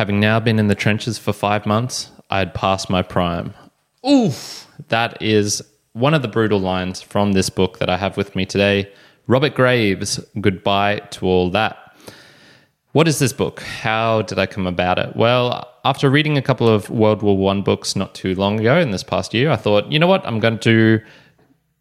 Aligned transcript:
Having 0.00 0.20
now 0.20 0.40
been 0.40 0.58
in 0.58 0.68
the 0.68 0.74
trenches 0.74 1.18
for 1.18 1.34
five 1.34 1.66
months, 1.66 2.10
I 2.30 2.38
had 2.38 2.54
passed 2.54 2.88
my 2.88 3.02
prime. 3.02 3.52
Oof! 4.08 4.66
That 4.88 5.20
is 5.20 5.60
one 5.92 6.14
of 6.14 6.22
the 6.22 6.26
brutal 6.26 6.58
lines 6.58 7.02
from 7.02 7.32
this 7.32 7.50
book 7.50 7.80
that 7.80 7.90
I 7.90 7.98
have 7.98 8.16
with 8.16 8.34
me 8.34 8.46
today. 8.46 8.90
Robert 9.26 9.54
Graves, 9.54 10.18
Goodbye 10.40 11.00
to 11.10 11.26
All 11.26 11.50
That. 11.50 11.76
What 12.92 13.08
is 13.08 13.18
this 13.18 13.34
book? 13.34 13.60
How 13.60 14.22
did 14.22 14.38
I 14.38 14.46
come 14.46 14.66
about 14.66 14.98
it? 14.98 15.16
Well, 15.16 15.70
after 15.84 16.08
reading 16.08 16.38
a 16.38 16.42
couple 16.42 16.66
of 16.66 16.88
World 16.88 17.20
War 17.20 17.36
One 17.36 17.60
books 17.60 17.94
not 17.94 18.14
too 18.14 18.34
long 18.34 18.58
ago 18.58 18.80
in 18.80 18.92
this 18.92 19.02
past 19.02 19.34
year, 19.34 19.50
I 19.50 19.56
thought, 19.56 19.92
you 19.92 19.98
know 19.98 20.06
what, 20.06 20.26
I'm 20.26 20.40
going 20.40 20.60
to 20.60 21.02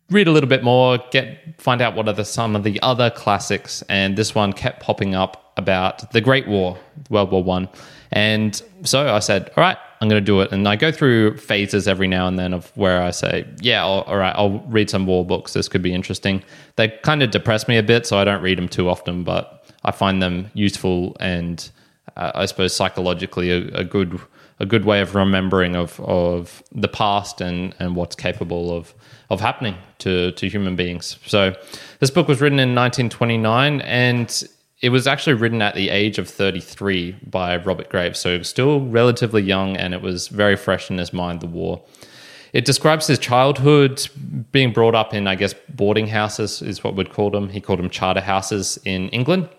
read 0.10 0.28
a 0.28 0.32
little 0.32 0.50
bit 0.50 0.62
more, 0.62 1.00
get 1.12 1.62
find 1.62 1.82
out 1.82 1.96
what 1.96 2.10
are 2.10 2.14
the, 2.14 2.26
some 2.26 2.58
of 2.58 2.64
the 2.64 2.82
other 2.82 3.12
classics, 3.12 3.82
and 3.88 4.18
this 4.18 4.36
one 4.36 4.52
kept 4.52 4.82
popping 4.82 5.16
up 5.16 5.54
about 5.56 6.12
the 6.12 6.20
Great 6.20 6.50
War, 6.50 6.78
World 7.10 7.32
War 7.32 7.42
One, 7.42 7.70
and 8.12 8.62
so 8.84 9.14
I 9.14 9.20
said, 9.20 9.52
all 9.56 9.62
right, 9.62 9.78
I'm 10.02 10.08
going 10.08 10.22
to 10.22 10.26
do 10.26 10.42
it, 10.42 10.52
and 10.52 10.68
I 10.68 10.76
go 10.76 10.92
through 10.92 11.38
phases 11.38 11.88
every 11.88 12.08
now 12.08 12.28
and 12.28 12.40
then 12.40 12.54
of 12.54 12.72
where 12.76 13.02
I 13.02 13.12
say, 13.12 13.48
yeah, 13.60 13.84
all, 13.84 14.02
all 14.04 14.18
right, 14.18 14.34
I'll 14.36 14.60
read 14.68 14.90
some 14.90 15.06
war 15.06 15.26
books. 15.26 15.54
This 15.54 15.68
could 15.68 15.82
be 15.82 15.94
interesting. 15.94 16.44
They 16.76 16.90
kind 17.04 17.22
of 17.22 17.32
depress 17.32 17.68
me 17.68 17.78
a 17.78 17.84
bit, 17.84 18.08
so 18.08 18.18
I 18.18 18.24
don't 18.24 18.42
read 18.42 18.58
them 18.58 18.70
too 18.70 18.90
often, 18.90 19.24
but 19.24 19.66
I 19.84 19.92
find 19.92 20.22
them 20.22 20.50
useful 20.54 21.16
and 21.20 21.70
uh, 22.16 22.32
I 22.36 22.46
suppose 22.46 22.76
psychologically 22.76 23.52
a, 23.52 23.80
a 23.80 23.84
good 23.84 24.20
a 24.62 24.66
good 24.66 24.84
way 24.84 25.00
of 25.00 25.16
remembering 25.16 25.76
of, 25.78 26.00
of 26.02 26.62
the 26.74 26.90
past 26.90 27.40
and, 27.40 27.74
and 27.80 27.96
what's 27.96 28.16
capable 28.16 28.76
of 28.76 28.94
of 29.30 29.40
happening 29.40 29.76
to, 30.00 30.32
to 30.32 30.50
human 30.50 30.76
beings. 30.76 31.18
So 31.26 31.56
this 32.00 32.10
book 32.10 32.28
was 32.28 32.42
written 32.42 32.60
in 32.60 32.74
1929 32.74 33.82
and 33.82 34.44
it 34.82 34.90
was 34.90 35.08
actually 35.08 35.34
written 35.34 35.62
at 35.62 35.76
the 35.76 35.90
age 35.90 36.18
of 36.18 36.30
33 36.30 37.18
by 37.24 37.58
Robert 37.58 37.90
Graves. 37.90 38.20
So 38.20 38.42
still 38.44 38.86
relatively 38.86 39.42
young 39.42 39.76
and 39.76 39.94
it 39.94 40.02
was 40.02 40.30
very 40.30 40.56
fresh 40.56 40.90
in 40.90 40.98
his 40.98 41.12
mind, 41.12 41.42
the 41.42 41.48
war. 41.48 41.84
It 42.54 42.66
describes 42.66 43.06
his 43.06 43.20
childhood 43.20 44.08
being 44.52 44.74
brought 44.74 44.96
up 44.96 45.14
in, 45.14 45.28
I 45.28 45.36
guess, 45.36 45.54
boarding 45.70 46.08
houses 46.08 46.62
is 46.62 46.84
what 46.84 46.96
we'd 46.96 47.14
call 47.14 47.30
them. 47.30 47.50
He 47.50 47.62
called 47.62 47.80
them 47.80 47.90
charter 47.90 48.22
houses 48.22 48.80
in 48.86 49.10
England. 49.10 49.50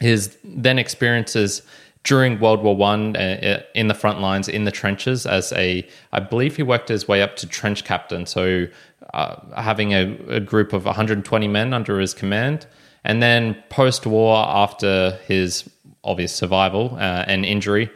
His 0.00 0.36
then 0.44 0.78
experiences 0.78 1.62
during 2.02 2.38
World 2.38 2.62
War 2.62 2.76
One 2.76 3.16
uh, 3.16 3.62
in 3.74 3.88
the 3.88 3.94
front 3.94 4.20
lines, 4.20 4.48
in 4.48 4.64
the 4.64 4.70
trenches, 4.70 5.24
as 5.24 5.52
a, 5.52 5.88
I 6.12 6.20
believe 6.20 6.56
he 6.56 6.62
worked 6.62 6.88
his 6.88 7.08
way 7.08 7.22
up 7.22 7.36
to 7.36 7.46
trench 7.46 7.84
captain. 7.84 8.26
So 8.26 8.66
uh, 9.14 9.36
having 9.56 9.92
a, 9.92 10.18
a, 10.28 10.40
group 10.40 10.74
of 10.74 10.84
120 10.84 11.48
men 11.48 11.72
under 11.72 11.98
his 11.98 12.12
command, 12.12 12.66
and 13.04 13.22
then 13.22 13.56
post-war, 13.68 14.36
after 14.46 15.18
his 15.26 15.68
obvious 16.02 16.34
survival 16.34 16.96
uh, 16.96 17.24
and 17.26 17.44
injury, 17.44 17.90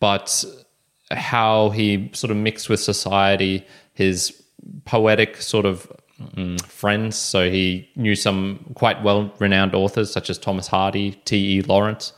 but 0.00 0.44
how 1.10 1.70
he 1.70 2.10
sort 2.12 2.30
of 2.30 2.36
mixed 2.36 2.68
with 2.68 2.80
society, 2.80 3.64
his 3.92 4.42
poetic 4.84 5.40
sort 5.40 5.66
of 5.66 5.90
mm, 6.20 6.60
friends. 6.62 7.16
So 7.16 7.50
he 7.50 7.88
knew 7.96 8.14
some 8.14 8.72
quite 8.74 9.02
well-renowned 9.02 9.74
authors 9.74 10.12
such 10.12 10.30
as 10.30 10.38
Thomas 10.38 10.66
Hardy, 10.68 11.12
T.E. 11.24 11.62
Lawrence 11.62 12.12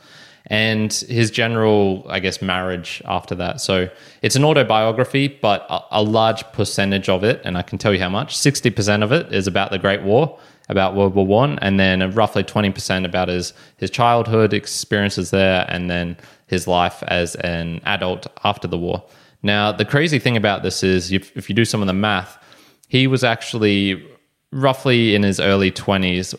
and 0.49 0.93
his 0.93 1.29
general, 1.29 2.05
I 2.07 2.19
guess, 2.19 2.41
marriage 2.41 3.01
after 3.05 3.35
that. 3.35 3.59
So 3.59 3.89
it's 4.21 4.37
an 4.37 4.45
autobiography, 4.45 5.27
but 5.27 5.65
a, 5.69 5.81
a, 5.91 6.01
large 6.01 6.43
percentage 6.53 7.09
of 7.09 7.23
it, 7.23 7.41
and 7.43 7.57
I 7.57 7.61
can 7.61 7.77
tell 7.77 7.93
you 7.93 7.99
how 7.99 8.09
much, 8.09 8.37
60% 8.37 9.03
of 9.03 9.11
it 9.11 9.33
is 9.33 9.45
about 9.45 9.71
the 9.71 9.77
Great 9.77 10.03
War, 10.03 10.39
about 10.69 10.95
World 10.95 11.15
War 11.15 11.25
One, 11.25 11.59
and 11.59 11.79
then 11.79 12.11
roughly 12.11 12.43
20% 12.43 13.05
about 13.05 13.27
his, 13.27 13.53
his 13.77 13.89
childhood 13.89 14.53
experiences 14.53 15.31
there, 15.31 15.65
and 15.69 15.89
then 15.89 16.17
his 16.47 16.67
life 16.67 17.03
as 17.07 17.35
an 17.35 17.81
adult 17.85 18.27
after 18.43 18.67
the 18.67 18.77
war. 18.77 19.03
Now, 19.43 19.71
the 19.71 19.85
crazy 19.85 20.19
thing 20.19 20.35
about 20.35 20.63
this 20.63 20.83
is 20.83 21.11
if, 21.11 21.35
if 21.37 21.49
you 21.49 21.55
do 21.55 21.65
some 21.65 21.81
of 21.81 21.87
the 21.87 21.93
math, 21.93 22.37
he 22.87 23.07
was 23.07 23.23
actually 23.23 24.05
roughly 24.51 25.13
in 25.13 25.23
his 25.23 25.39
early 25.39 25.71
20s 25.71 26.33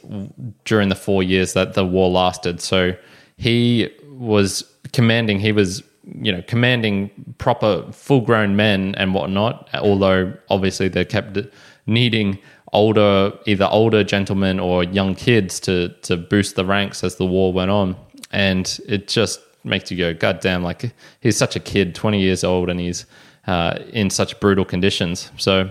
during 0.65 0.89
the 0.89 0.95
four 0.95 1.23
years 1.23 1.53
that 1.53 1.75
the 1.75 1.85
war 1.85 2.11
lasted. 2.11 2.61
So 2.61 2.95
he 3.37 3.91
was 4.09 4.65
commanding. 4.93 5.41
He 5.41 5.53
was 5.53 5.83
you 6.21 6.33
know 6.33 6.43
commanding 6.47 7.11
proper 7.39 7.85
full 7.93 8.23
grown 8.23 8.57
men 8.57 8.95
and 8.97 9.15
whatnot. 9.15 9.69
Although 9.75 10.35
obviously 10.51 10.89
they 10.89 11.05
kept 11.05 11.39
needing 11.87 12.39
older 12.73 13.33
either 13.47 13.69
older 13.71 14.05
gentlemen 14.05 14.61
or 14.61 14.85
young 14.85 15.15
kids 15.15 15.61
to 15.61 15.89
to 16.03 16.17
boost 16.17 16.57
the 16.57 16.65
ranks 16.65 17.05
as 17.05 17.17
the 17.17 17.27
war 17.27 17.53
went 17.53 17.71
on, 17.71 17.97
and 18.31 18.79
it 18.87 19.09
just 19.09 19.41
makes 19.65 19.91
you 19.91 19.97
go, 19.97 20.15
God 20.15 20.41
damn! 20.41 20.63
Like 20.63 20.93
he's 21.21 21.37
such 21.37 21.57
a 21.57 21.61
kid, 21.61 21.95
twenty 21.95 22.21
years 22.21 22.45
old, 22.45 22.71
and 22.71 22.81
he's 22.81 23.07
uh, 23.47 23.79
in 23.93 24.11
such 24.11 24.39
brutal 24.41 24.65
conditions. 24.65 25.31
So 25.37 25.71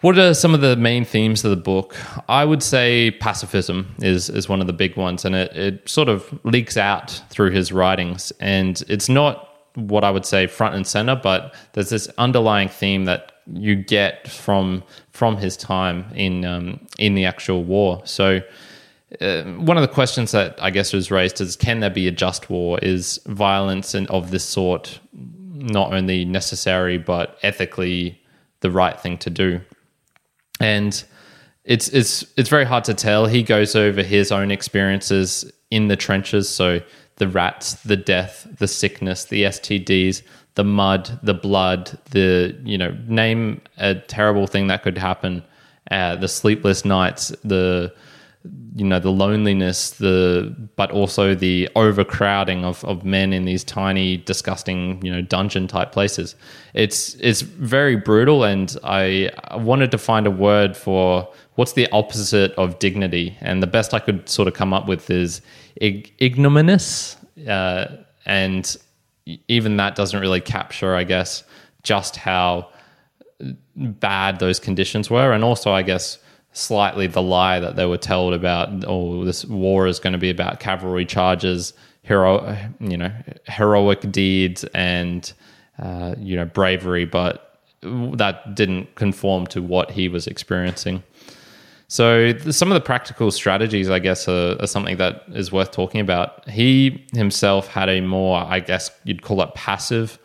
what 0.00 0.16
are 0.16 0.32
some 0.32 0.54
of 0.54 0.60
the 0.60 0.76
main 0.76 1.04
themes 1.04 1.44
of 1.44 1.50
the 1.50 1.56
book? 1.56 1.96
I 2.28 2.44
would 2.44 2.62
say 2.62 3.10
pacifism 3.10 3.96
is 4.00 4.30
is 4.30 4.48
one 4.48 4.60
of 4.60 4.66
the 4.66 4.72
big 4.72 4.96
ones, 4.96 5.24
and 5.24 5.34
it, 5.34 5.56
it 5.56 5.88
sort 5.88 6.08
of 6.08 6.38
leaks 6.44 6.76
out 6.76 7.20
through 7.30 7.50
his 7.50 7.72
writings. 7.72 8.32
And 8.38 8.82
it's 8.88 9.08
not 9.08 9.48
what 9.74 10.04
I 10.04 10.10
would 10.10 10.24
say 10.24 10.46
front 10.46 10.74
and 10.74 10.86
center, 10.86 11.16
but 11.16 11.54
there's 11.72 11.90
this 11.90 12.08
underlying 12.18 12.68
theme 12.68 13.06
that 13.06 13.32
you 13.52 13.74
get 13.74 14.28
from 14.28 14.84
from 15.18 15.36
his 15.36 15.56
time 15.56 16.06
in 16.14 16.44
um, 16.44 16.80
in 16.98 17.14
the 17.14 17.24
actual 17.24 17.64
war. 17.64 18.02
So. 18.04 18.40
Uh, 19.22 19.42
one 19.44 19.78
of 19.78 19.80
the 19.80 19.88
questions 19.88 20.32
that 20.32 20.54
I 20.62 20.68
guess 20.68 20.92
was 20.92 21.10
raised 21.10 21.40
is 21.40 21.56
can 21.56 21.80
there 21.80 21.88
be 21.88 22.06
a 22.08 22.10
just 22.10 22.50
war? 22.50 22.78
Is 22.80 23.18
violence 23.24 23.94
and 23.94 24.06
of 24.10 24.30
this 24.30 24.44
sort 24.44 25.00
not 25.14 25.94
only 25.94 26.26
necessary 26.26 26.98
but 26.98 27.38
ethically 27.42 28.20
the 28.60 28.70
right 28.70 29.00
thing 29.00 29.16
to 29.16 29.30
do? 29.30 29.62
and 30.60 31.04
it's 31.64 31.88
it's 31.88 32.24
it's 32.36 32.48
very 32.48 32.64
hard 32.64 32.84
to 32.84 32.94
tell. 32.94 33.26
He 33.26 33.42
goes 33.42 33.76
over 33.76 34.02
his 34.02 34.32
own 34.32 34.50
experiences 34.50 35.50
in 35.70 35.88
the 35.88 35.96
trenches, 35.96 36.48
so 36.48 36.80
the 37.18 37.28
rats, 37.28 37.74
the 37.82 37.96
death, 37.96 38.46
the 38.58 38.68
sickness, 38.68 39.24
the 39.24 39.44
STDs, 39.44 40.22
the 40.54 40.64
mud, 40.64 41.18
the 41.22 41.34
blood, 41.34 41.98
the 42.10 42.56
you 42.64 42.78
know 42.78 42.96
name 43.06 43.60
a 43.76 43.94
terrible 43.94 44.46
thing 44.46 44.66
that 44.68 44.82
could 44.82 44.98
happen, 44.98 45.42
uh, 45.90 46.16
the 46.16 46.28
sleepless 46.28 46.84
nights, 46.84 47.28
the 47.44 47.94
you 48.78 48.84
know 48.84 49.00
the 49.00 49.10
loneliness 49.10 49.90
the 49.90 50.54
but 50.76 50.90
also 50.92 51.34
the 51.34 51.68
overcrowding 51.74 52.64
of, 52.64 52.84
of 52.84 53.04
men 53.04 53.32
in 53.32 53.44
these 53.44 53.64
tiny 53.64 54.16
disgusting 54.18 55.04
you 55.04 55.10
know 55.10 55.20
dungeon 55.20 55.66
type 55.66 55.90
places. 55.90 56.36
It's 56.74 57.14
it's 57.14 57.40
very 57.40 57.96
brutal 57.96 58.44
and 58.44 58.76
i 58.84 59.30
wanted 59.56 59.90
to 59.90 59.98
find 59.98 60.26
a 60.26 60.30
word 60.30 60.76
for 60.76 61.28
what's 61.56 61.72
the 61.72 61.90
opposite 61.90 62.52
of 62.52 62.78
dignity. 62.78 63.36
And 63.40 63.62
the 63.62 63.66
best 63.66 63.94
i 63.94 63.98
could 63.98 64.28
sort 64.28 64.46
of 64.46 64.54
come 64.54 64.72
up 64.72 64.86
with 64.86 65.10
is 65.10 65.40
ig- 65.76 66.12
ignominious 66.20 67.16
uh, 67.48 67.86
and 68.26 68.76
even 69.48 69.76
that 69.78 69.96
doesn't 69.96 70.20
really 70.20 70.40
capture 70.40 70.94
i 70.94 71.04
guess 71.04 71.42
just 71.82 72.16
how 72.16 72.70
bad 73.76 74.38
those 74.40 74.58
conditions 74.60 75.10
were. 75.10 75.32
And 75.32 75.42
also 75.42 75.72
i 75.72 75.82
guess 75.82 76.18
slightly 76.52 77.06
the 77.06 77.22
lie 77.22 77.60
that 77.60 77.76
they 77.76 77.86
were 77.86 77.98
told 77.98 78.34
about 78.34 78.84
oh 78.86 79.24
this 79.24 79.44
war 79.44 79.86
is 79.86 79.98
going 79.98 80.12
to 80.12 80.18
be 80.18 80.30
about 80.30 80.58
cavalry 80.60 81.04
charges 81.04 81.72
hero 82.02 82.56
you 82.80 82.96
know 82.96 83.12
heroic 83.46 84.10
deeds 84.10 84.64
and 84.74 85.32
uh, 85.78 86.14
you 86.18 86.34
know 86.34 86.44
bravery 86.46 87.04
but 87.04 87.48
that 87.82 88.54
didn't 88.54 88.94
conform 88.96 89.46
to 89.48 89.62
what 89.62 89.90
he 89.90 90.08
was 90.08 90.26
experiencing. 90.26 91.02
So 91.86 92.36
some 92.50 92.70
of 92.70 92.74
the 92.74 92.84
practical 92.84 93.30
strategies 93.30 93.88
i 93.88 93.98
guess 93.98 94.28
are, 94.28 94.56
are 94.60 94.66
something 94.66 94.98
that 94.98 95.22
is 95.28 95.52
worth 95.52 95.70
talking 95.70 96.00
about. 96.00 96.48
He 96.48 97.06
himself 97.12 97.68
had 97.68 97.88
a 97.88 98.00
more 98.00 98.40
i 98.40 98.60
guess 98.60 98.90
you'd 99.04 99.22
call 99.22 99.40
it 99.42 99.54
passive 99.54 100.18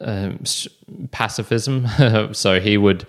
um, 0.00 0.42
pacifism. 1.10 1.86
So 2.34 2.60
he 2.60 2.76
would 2.76 3.06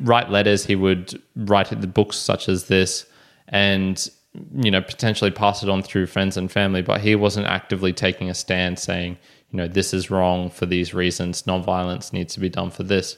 write 0.00 0.30
letters. 0.30 0.66
He 0.66 0.76
would 0.76 1.20
write 1.36 1.68
the 1.68 1.86
books 1.86 2.16
such 2.16 2.48
as 2.48 2.66
this, 2.66 3.06
and 3.48 4.08
you 4.54 4.70
know 4.70 4.80
potentially 4.80 5.30
pass 5.30 5.62
it 5.62 5.68
on 5.68 5.82
through 5.82 6.06
friends 6.06 6.36
and 6.36 6.50
family. 6.50 6.82
But 6.82 7.00
he 7.00 7.14
wasn't 7.14 7.46
actively 7.46 7.92
taking 7.92 8.30
a 8.30 8.34
stand, 8.34 8.78
saying, 8.78 9.18
you 9.50 9.56
know, 9.58 9.68
this 9.68 9.92
is 9.92 10.10
wrong 10.10 10.50
for 10.50 10.66
these 10.66 10.94
reasons. 10.94 11.42
Nonviolence 11.42 12.12
needs 12.12 12.34
to 12.34 12.40
be 12.40 12.48
done 12.48 12.70
for 12.70 12.82
this. 12.82 13.16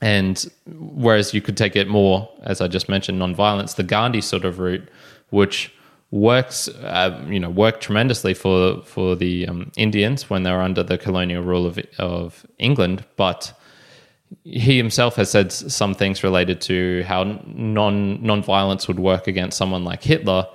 And 0.00 0.46
whereas 0.66 1.34
you 1.34 1.42
could 1.42 1.56
take 1.56 1.74
it 1.74 1.88
more, 1.88 2.28
as 2.44 2.60
I 2.60 2.68
just 2.68 2.88
mentioned, 2.88 3.20
nonviolence, 3.20 3.74
the 3.74 3.82
Gandhi 3.82 4.20
sort 4.20 4.44
of 4.44 4.60
route, 4.60 4.88
which 5.30 5.74
works, 6.12 6.68
uh, 6.68 7.24
you 7.28 7.40
know, 7.40 7.50
worked 7.50 7.82
tremendously 7.82 8.32
for 8.32 8.82
for 8.84 9.16
the 9.16 9.48
um, 9.48 9.72
Indians 9.76 10.30
when 10.30 10.44
they 10.44 10.52
were 10.52 10.62
under 10.62 10.84
the 10.84 10.98
colonial 10.98 11.42
rule 11.42 11.66
of 11.66 11.80
of 11.98 12.46
England, 12.58 13.04
but 13.16 13.52
he 14.44 14.76
himself 14.76 15.16
has 15.16 15.30
said 15.30 15.52
some 15.52 15.94
things 15.94 16.22
related 16.22 16.60
to 16.62 17.02
how 17.06 17.40
non 17.46 18.22
non-violence 18.22 18.88
would 18.88 18.98
work 18.98 19.26
against 19.26 19.56
someone 19.56 19.84
like 19.84 20.02
Hitler, 20.02 20.46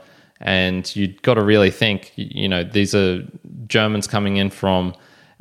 and 0.42 0.94
you've 0.96 1.22
got 1.22 1.36
to 1.36 1.44
really 1.44 1.72
think, 1.72 2.12
you 2.16 2.50
know, 2.50 2.64
these 2.64 2.94
are 2.94 3.24
Germans 3.68 4.08
coming 4.08 4.38
in 4.38 4.50
from 4.50 4.94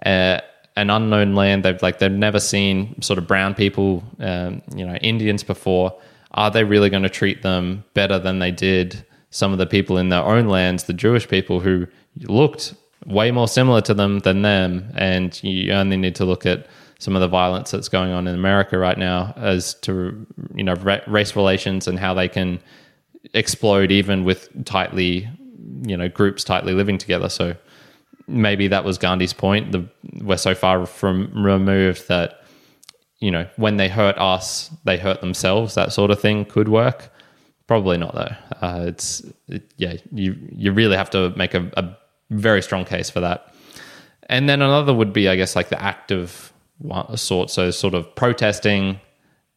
uh, 0.04 0.40
an 0.76 0.90
unknown 0.90 1.34
land. 1.34 1.64
They've 1.64 1.82
like 1.82 1.98
they've 1.98 2.10
never 2.10 2.40
seen 2.40 3.00
sort 3.02 3.18
of 3.18 3.26
brown 3.26 3.54
people, 3.54 4.02
um, 4.20 4.62
you 4.74 4.86
know, 4.86 4.96
Indians 4.96 5.42
before. 5.42 5.98
Are 6.32 6.50
they 6.50 6.64
really 6.64 6.88
going 6.88 7.02
to 7.02 7.10
treat 7.10 7.42
them 7.42 7.84
better 7.94 8.18
than 8.18 8.38
they 8.38 8.50
did 8.50 9.04
some 9.30 9.52
of 9.52 9.58
the 9.58 9.66
people 9.66 9.98
in 9.98 10.08
their 10.08 10.22
own 10.22 10.46
lands, 10.46 10.84
the 10.84 10.94
Jewish 10.94 11.28
people 11.28 11.60
who 11.60 11.86
looked 12.22 12.74
way 13.04 13.30
more 13.30 13.48
similar 13.48 13.82
to 13.82 13.94
them 13.94 14.20
than 14.20 14.42
them? 14.42 14.90
And 14.94 15.38
you 15.42 15.72
only 15.72 15.96
need 15.96 16.14
to 16.16 16.24
look 16.24 16.46
at 16.46 16.66
some 17.02 17.16
of 17.16 17.20
the 17.20 17.26
violence 17.26 17.72
that's 17.72 17.88
going 17.88 18.12
on 18.12 18.28
in 18.28 18.34
America 18.36 18.78
right 18.78 18.96
now 18.96 19.34
as 19.36 19.74
to 19.74 20.24
you 20.54 20.62
know 20.62 20.74
race 21.08 21.34
relations 21.34 21.88
and 21.88 21.98
how 21.98 22.14
they 22.14 22.28
can 22.28 22.60
explode 23.34 23.90
even 23.90 24.22
with 24.22 24.48
tightly 24.64 25.28
you 25.82 25.96
know 25.96 26.08
groups 26.08 26.44
tightly 26.44 26.74
living 26.74 26.98
together. 26.98 27.28
So 27.28 27.56
maybe 28.28 28.68
that 28.68 28.84
was 28.84 28.98
Gandhi's 28.98 29.32
point. 29.32 29.72
The, 29.72 29.84
we're 30.22 30.36
so 30.36 30.54
far 30.54 30.86
from 30.86 31.44
removed 31.44 32.06
that 32.06 32.44
you 33.18 33.32
know 33.32 33.48
when 33.56 33.78
they 33.78 33.88
hurt 33.88 34.16
us, 34.16 34.70
they 34.84 34.96
hurt 34.96 35.20
themselves. 35.20 35.74
That 35.74 35.92
sort 35.92 36.12
of 36.12 36.20
thing 36.20 36.44
could 36.44 36.68
work. 36.68 37.12
Probably 37.66 37.98
not 37.98 38.14
though. 38.14 38.36
Uh, 38.64 38.84
it's 38.86 39.22
it, 39.48 39.72
yeah, 39.76 39.96
you 40.12 40.36
you 40.52 40.70
really 40.70 40.96
have 40.96 41.10
to 41.10 41.30
make 41.30 41.54
a, 41.54 41.68
a 41.76 41.96
very 42.30 42.62
strong 42.62 42.84
case 42.84 43.10
for 43.10 43.18
that. 43.18 43.52
And 44.28 44.48
then 44.48 44.62
another 44.62 44.94
would 44.94 45.12
be, 45.12 45.28
I 45.28 45.34
guess, 45.34 45.56
like 45.56 45.68
the 45.68 45.82
active 45.82 46.51
sort. 47.16 47.50
So 47.50 47.70
sort 47.70 47.94
of 47.94 48.14
protesting 48.14 49.00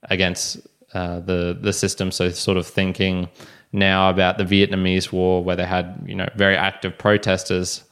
against 0.04 0.66
uh, 0.94 1.19
the 1.19 1.57
the 1.60 1.74
system. 1.74 2.12
So 2.12 2.30
sort 2.30 2.57
of 2.57 2.68
thinking 2.68 3.30
now 3.72 4.10
about 4.10 4.38
the 4.38 4.44
Vietnamese 4.44 5.12
War, 5.12 5.44
where 5.44 5.56
they 5.56 5.66
had 5.66 6.04
you 6.06 6.16
know 6.16 6.30
very 6.36 6.56
active 6.56 6.98
protesters 6.98 7.83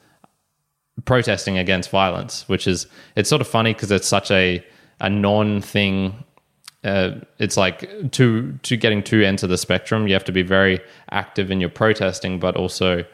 protesting 1.05 1.57
against 1.57 1.89
violence, 1.89 2.47
which 2.47 2.67
is 2.67 2.87
it's 3.15 3.29
sort 3.29 3.41
of 3.41 3.47
funny 3.47 3.73
because 3.73 3.91
it's 3.91 4.07
such 4.07 4.31
a 4.31 4.63
a 4.99 5.09
non 5.09 5.61
thing. 5.61 6.23
Uh, 6.83 7.11
it's 7.39 7.55
like 7.55 8.11
to 8.11 8.57
to 8.63 8.75
getting 8.75 9.01
two 9.01 9.21
ends 9.21 9.43
of 9.43 9.49
the 9.49 9.57
spectrum. 9.57 10.07
You 10.07 10.13
have 10.13 10.25
to 10.25 10.31
be 10.31 10.43
very 10.43 10.79
active 11.11 11.49
in 11.49 11.59
your 11.59 11.69
protesting, 11.69 12.39
but 12.39 12.55
also 12.55 13.05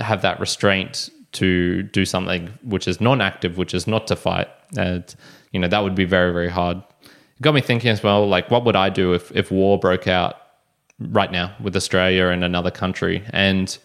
have 0.00 0.22
that 0.22 0.40
restraint 0.40 1.10
to 1.36 1.82
do 1.82 2.04
something 2.04 2.50
which 2.62 2.88
is 2.88 3.00
non-active, 3.00 3.56
which 3.56 3.74
is 3.74 3.86
not 3.86 4.06
to 4.08 4.16
fight. 4.16 4.48
And 4.76 5.14
you 5.52 5.60
know 5.60 5.68
that 5.68 5.82
would 5.82 5.94
be 5.94 6.04
very 6.04 6.32
very 6.32 6.50
hard. 6.50 6.78
It 7.02 7.42
got 7.42 7.54
me 7.54 7.60
thinking 7.60 7.90
as 7.90 8.02
well. 8.02 8.26
Like, 8.28 8.50
what 8.50 8.64
would 8.64 8.76
I 8.76 8.90
do 8.90 9.12
if 9.12 9.30
if 9.32 9.50
war 9.50 9.78
broke 9.78 10.08
out 10.08 10.34
right 10.98 11.30
now 11.30 11.54
with 11.60 11.76
Australia 11.76 12.28
and 12.28 12.44
another 12.44 12.70
country? 12.70 13.22
And 13.30 13.76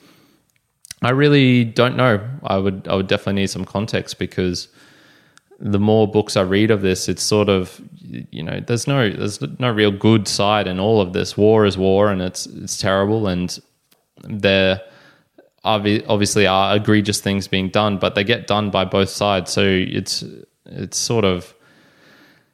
I 1.01 1.11
really 1.11 1.63
don't 1.63 1.95
know. 1.95 2.19
I 2.43 2.57
would 2.57 2.87
I 2.87 2.95
would 2.95 3.07
definitely 3.07 3.41
need 3.41 3.49
some 3.49 3.65
context 3.65 4.19
because 4.19 4.67
the 5.59 5.79
more 5.79 6.07
books 6.07 6.35
I 6.35 6.41
read 6.41 6.71
of 6.71 6.81
this, 6.81 7.07
it's 7.07 7.23
sort 7.23 7.49
of 7.49 7.81
you 8.01 8.43
know 8.43 8.59
there's 8.65 8.87
no 8.87 9.09
there's 9.09 9.41
no 9.59 9.71
real 9.71 9.91
good 9.91 10.27
side 10.27 10.67
in 10.67 10.79
all 10.79 11.01
of 11.01 11.13
this. 11.13 11.37
War 11.37 11.65
is 11.65 11.77
war, 11.77 12.09
and 12.09 12.21
it's 12.21 12.45
it's 12.45 12.77
terrible, 12.77 13.27
and 13.27 13.59
there 14.23 14.81
obviously 15.63 16.47
are 16.47 16.75
egregious 16.75 17.21
things 17.21 17.47
being 17.47 17.69
done, 17.69 17.97
but 17.97 18.15
they 18.15 18.23
get 18.23 18.47
done 18.47 18.69
by 18.71 18.85
both 18.85 19.09
sides. 19.09 19.51
So 19.51 19.63
it's 19.63 20.23
it's 20.65 20.97
sort 20.97 21.25
of 21.25 21.53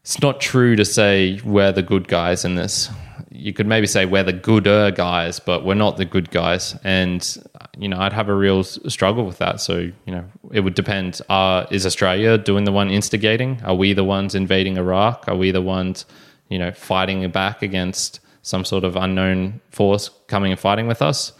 it's 0.01 0.21
not 0.21 0.39
true 0.39 0.75
to 0.75 0.85
say 0.85 1.39
we're 1.43 1.71
the 1.71 1.83
good 1.83 2.07
guys 2.07 2.45
in 2.45 2.55
this 2.55 2.89
you 3.37 3.53
could 3.53 3.67
maybe 3.67 3.85
say 3.85 4.05
we're 4.05 4.23
the 4.23 4.33
gooder 4.33 4.91
guys, 4.91 5.39
but 5.39 5.63
we're 5.63 5.75
not 5.75 5.97
the 5.97 6.05
good 6.05 6.31
guys. 6.31 6.75
And, 6.83 7.37
you 7.77 7.87
know, 7.87 7.99
I'd 7.99 8.13
have 8.13 8.29
a 8.29 8.33
real 8.33 8.63
struggle 8.63 9.25
with 9.25 9.37
that. 9.37 9.61
So, 9.61 9.77
you 9.77 9.93
know, 10.07 10.25
it 10.51 10.61
would 10.61 10.73
depend. 10.73 11.21
Uh, 11.29 11.67
is 11.69 11.85
Australia 11.85 12.37
doing 12.37 12.63
the 12.63 12.71
one 12.71 12.89
instigating? 12.89 13.61
Are 13.63 13.75
we 13.75 13.93
the 13.93 14.03
ones 14.03 14.33
invading 14.33 14.77
Iraq? 14.77 15.25
Are 15.27 15.35
we 15.35 15.51
the 15.51 15.61
ones, 15.61 16.05
you 16.49 16.57
know, 16.57 16.71
fighting 16.71 17.29
back 17.29 17.61
against 17.61 18.19
some 18.41 18.65
sort 18.65 18.83
of 18.83 18.95
unknown 18.95 19.61
force 19.69 20.09
coming 20.27 20.51
and 20.51 20.59
fighting 20.59 20.87
with 20.87 21.01
us? 21.01 21.31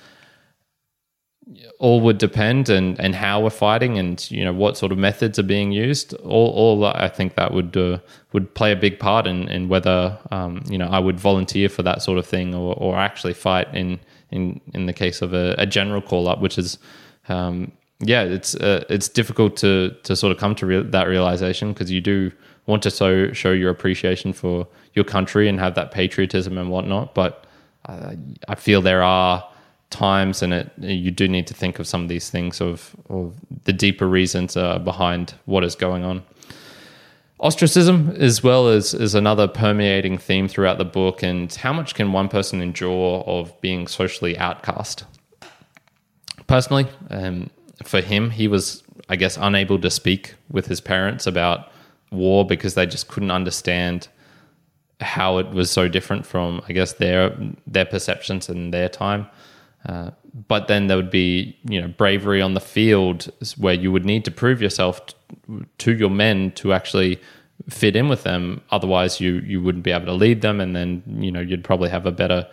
All 1.80 2.02
would 2.02 2.18
depend 2.18 2.70
and 2.70 3.00
and 3.00 3.16
how 3.16 3.42
we're 3.42 3.50
fighting 3.50 3.98
and 3.98 4.30
you 4.32 4.44
know 4.44 4.54
what 4.54 4.78
sort 4.78 4.92
of 4.92 4.98
methods 4.98 5.40
are 5.40 5.44
being 5.44 5.72
used. 5.72 6.14
All 6.16 6.50
all 6.50 6.86
I 6.86 7.08
think 7.08 7.36
that 7.36 7.54
would 7.54 7.78
uh, 7.78 8.00
would 8.34 8.54
play 8.54 8.72
a 8.72 8.76
big 8.76 9.00
part 9.00 9.28
in 9.28 9.48
in 9.50 9.70
whether 9.70 10.18
um, 10.32 10.64
you 10.70 10.78
know 10.78 10.88
I 10.88 11.00
would 11.00 11.20
volunteer 11.20 11.70
for 11.70 11.84
that 11.84 12.02
sort 12.02 12.18
of 12.18 12.26
thing 12.26 12.54
or 12.54 12.74
or 12.76 12.98
actually 12.98 13.34
fight 13.34 13.74
in 13.74 14.00
in 14.32 14.60
in 14.74 14.88
the 14.88 14.94
case 14.94 15.22
of 15.22 15.34
a, 15.34 15.56
a 15.58 15.66
general 15.66 16.02
call 16.02 16.28
up 16.28 16.42
which 16.42 16.58
is 16.58 16.78
um, 17.30 17.72
yeah 18.00 18.24
it's 18.24 18.56
uh, 18.56 18.84
it's 18.90 19.08
difficult 19.08 19.56
to 19.58 19.96
to 20.04 20.16
sort 20.16 20.32
of 20.32 20.38
come 20.38 20.56
to 20.56 20.66
re- 20.66 20.84
that 20.84 21.08
realization 21.08 21.74
because 21.74 21.92
you 21.92 22.02
do 22.02 22.32
want 22.66 22.84
to 22.84 22.92
so 22.92 23.32
show 23.32 23.52
your 23.52 23.70
appreciation 23.70 24.34
for 24.34 24.68
your 24.94 25.06
country 25.06 25.48
and 25.48 25.60
have 25.60 25.76
that 25.76 25.92
patriotism 25.92 26.58
and 26.58 26.70
whatnot. 26.70 27.16
But 27.16 27.46
uh, 27.86 28.16
I 28.50 28.56
feel 28.56 28.82
there 28.82 29.04
are 29.04 29.48
times, 29.90 30.42
and 30.42 30.54
it 30.54 30.72
you 30.80 31.12
do 31.12 31.28
need 31.28 31.48
to 31.48 31.54
think 31.54 31.80
of 31.80 31.88
some 31.88 32.04
of 32.04 32.10
these 32.10 32.30
things 32.30 32.62
of, 32.62 32.96
of 33.10 33.36
the 33.64 33.74
deeper 33.74 34.08
reasons 34.08 34.58
uh, 34.58 34.80
behind 34.80 35.34
what 35.46 35.64
is 35.64 35.76
going 35.76 36.04
on. 36.04 36.24
Ostracism, 37.40 38.16
as 38.18 38.42
well 38.42 38.68
as 38.68 38.96
is 38.96 39.14
another 39.14 39.48
permeating 39.48 40.18
theme 40.18 40.48
throughout 40.48 40.80
the 40.80 40.86
book, 40.86 41.22
and 41.22 41.54
how 41.54 41.72
much 41.72 41.94
can 41.94 42.12
one 42.12 42.30
person 42.30 42.62
endure 42.62 43.24
of 43.28 43.60
being 43.62 43.88
socially 43.88 44.38
outcast? 44.38 45.04
Personally, 46.48 46.88
um, 47.12 47.50
for 47.84 48.02
him, 48.02 48.32
he 48.32 48.48
was, 48.48 48.84
I 49.08 49.18
guess, 49.18 49.38
unable 49.38 49.80
to 49.80 49.90
speak 49.92 50.34
with 50.50 50.66
his 50.66 50.82
parents 50.82 51.28
about 51.28 51.72
war 52.12 52.46
because 52.46 52.74
they 52.74 52.86
just 52.86 53.08
couldn't 53.08 53.32
understand 53.32 54.08
how 55.00 55.38
it 55.38 55.50
was 55.52 55.70
so 55.70 55.88
different 55.88 56.26
from, 56.26 56.62
I 56.68 56.74
guess, 56.74 56.94
their 56.94 57.38
their 57.68 57.86
perceptions 57.86 58.50
in 58.50 58.72
their 58.72 58.90
time. 58.90 59.28
Uh, 59.86 60.12
but 60.48 60.68
then 60.68 60.88
there 60.88 60.98
would 60.98 61.10
be, 61.10 61.58
you 61.68 61.82
know, 61.82 61.88
bravery 61.88 62.42
on 62.42 62.54
the 62.54 62.60
field 62.60 63.32
where 63.58 63.74
you 63.74 63.92
would 63.92 64.06
need 64.06 64.26
to 64.26 64.32
prove 64.32 64.62
yourself 64.62 65.06
t- 65.06 65.16
to 65.78 65.96
your 65.96 66.10
men 66.10 66.52
to 66.52 66.74
actually 66.74 67.20
fit 67.70 67.96
in 67.96 68.10
with 68.10 68.24
them. 68.24 68.62
Otherwise, 68.70 69.20
you 69.20 69.36
you 69.46 69.62
wouldn't 69.62 69.84
be 69.84 69.92
able 69.92 70.06
to 70.06 70.14
lead 70.14 70.42
them, 70.42 70.60
and 70.60 70.76
then 70.76 71.04
you 71.08 71.32
know 71.32 71.40
you'd 71.40 71.64
probably 71.64 71.90
have 71.90 72.06
a 72.06 72.12
better, 72.12 72.48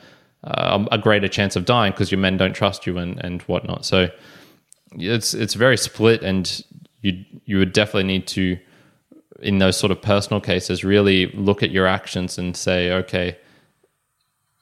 uh, 0.45 0.85
a 0.93 0.99
greater 0.99 1.29
chance 1.29 1.57
of 1.57 1.65
dying 1.65 1.93
because 1.93 2.11
your 2.11 2.21
men 2.21 2.37
don't 2.37 2.55
trust 2.55 2.87
you 2.87 2.99
and 2.99 3.23
and 3.25 3.43
whatnot. 3.43 3.85
So 3.85 4.09
it's 4.93 5.35
it's 5.35 5.55
very 5.55 5.77
split, 5.77 6.23
and 6.23 6.63
you 7.03 7.25
you 7.45 7.59
would 7.59 7.73
definitely 7.73 8.05
need 8.05 8.27
to, 8.29 8.59
in 9.41 9.59
those 9.59 9.77
sort 9.77 9.91
of 9.91 10.01
personal 10.01 10.41
cases, 10.41 10.85
really 10.85 11.27
look 11.35 11.63
at 11.63 11.71
your 11.71 11.87
actions 11.87 12.39
and 12.39 12.57
say, 12.57 12.93
okay 12.93 13.37